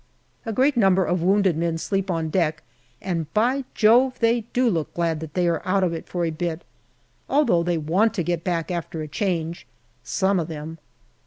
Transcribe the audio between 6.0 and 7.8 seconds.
for a bit, although they